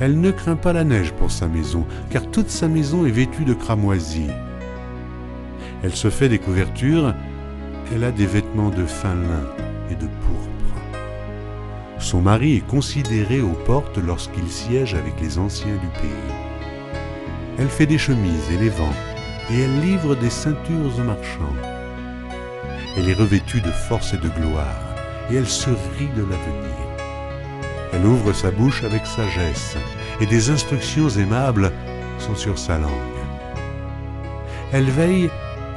Elle 0.00 0.20
ne 0.20 0.30
craint 0.30 0.56
pas 0.56 0.72
la 0.72 0.84
neige 0.84 1.12
pour 1.12 1.30
sa 1.30 1.46
maison, 1.46 1.86
car 2.10 2.30
toute 2.30 2.48
sa 2.48 2.68
maison 2.68 3.04
est 3.06 3.10
vêtue 3.10 3.44
de 3.44 3.54
cramoisie. 3.54 4.30
Elle 5.82 5.94
se 5.94 6.10
fait 6.10 6.28
des 6.28 6.38
couvertures, 6.38 7.14
elle 7.94 8.04
a 8.04 8.12
des 8.12 8.26
vêtements 8.26 8.70
de 8.70 8.84
fin 8.84 9.14
lin 9.14 9.46
et 9.90 9.94
de 9.94 10.06
pourpre. 10.06 10.50
Son 11.98 12.22
mari 12.22 12.56
est 12.56 12.66
considéré 12.66 13.40
aux 13.40 13.58
portes 13.66 13.98
lorsqu'il 13.98 14.48
siège 14.48 14.94
avec 14.94 15.20
les 15.20 15.38
anciens 15.38 15.74
du 15.74 16.00
pays. 16.00 16.34
Elle 17.58 17.68
fait 17.68 17.86
des 17.86 17.98
chemises 17.98 18.50
et 18.52 18.58
les 18.58 18.70
vend 18.70 18.92
et 19.52 19.62
elle 19.62 19.80
livre 19.80 20.14
des 20.14 20.30
ceintures 20.30 20.98
aux 20.98 21.02
marchands. 21.02 21.56
Elle 22.96 23.08
est 23.08 23.14
revêtue 23.14 23.60
de 23.60 23.70
force 23.70 24.14
et 24.14 24.18
de 24.18 24.28
gloire, 24.28 24.94
et 25.30 25.36
elle 25.36 25.48
se 25.48 25.70
rit 25.70 26.10
de 26.16 26.22
l'avenir. 26.22 26.76
Elle 27.92 28.06
ouvre 28.06 28.32
sa 28.32 28.50
bouche 28.50 28.84
avec 28.84 29.04
sagesse, 29.06 29.76
et 30.20 30.26
des 30.26 30.50
instructions 30.50 31.08
aimables 31.08 31.72
sont 32.18 32.36
sur 32.36 32.58
sa 32.58 32.78
langue. 32.78 32.90
Elle 34.72 34.90
veille 34.90 35.30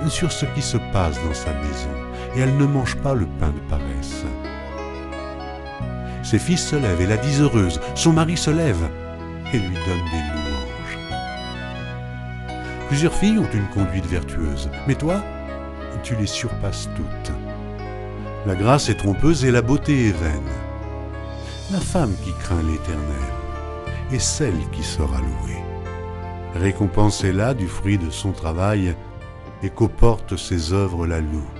sur 0.07 0.31
ce 0.31 0.45
qui 0.45 0.61
se 0.61 0.77
passe 0.91 1.15
dans 1.23 1.33
sa 1.33 1.53
maison, 1.53 1.89
et 2.35 2.41
elle 2.41 2.55
ne 2.57 2.65
mange 2.65 2.95
pas 2.97 3.15
le 3.15 3.25
pain 3.39 3.49
de 3.49 3.69
paresse. 3.69 4.23
Ses 6.23 6.39
fils 6.39 6.67
se 6.67 6.75
lèvent 6.75 7.01
et 7.01 7.07
la 7.07 7.17
disent 7.17 7.41
heureuse, 7.41 7.79
son 7.95 8.13
mari 8.13 8.37
se 8.37 8.51
lève 8.51 8.89
et 9.53 9.57
lui 9.57 9.75
donne 9.85 10.03
des 10.11 10.33
loups. 10.33 10.52
Plusieurs 12.93 13.15
filles 13.15 13.39
ont 13.39 13.49
une 13.51 13.67
conduite 13.69 14.05
vertueuse, 14.05 14.69
mais 14.87 14.93
toi, 14.93 15.19
tu 16.03 16.15
les 16.15 16.27
surpasses 16.27 16.87
toutes. 16.95 17.35
La 18.45 18.53
grâce 18.53 18.87
est 18.87 18.97
trompeuse 18.97 19.45
et 19.45 19.49
la 19.49 19.63
beauté 19.63 20.09
est 20.09 20.11
vaine. 20.11 20.51
La 21.71 21.79
femme 21.79 22.13
qui 22.23 22.31
craint 22.33 22.61
l'Éternel 22.61 23.31
est 24.11 24.19
celle 24.19 24.69
qui 24.71 24.83
sera 24.83 25.17
louée. 25.17 25.63
Récompensez-la 26.53 27.55
du 27.55 27.67
fruit 27.67 27.97
de 27.97 28.11
son 28.11 28.31
travail, 28.31 28.95
et 29.63 29.71
qu'aux 29.71 29.89
ses 30.37 30.71
œuvres 30.71 31.07
la 31.07 31.19
louent. 31.19 31.52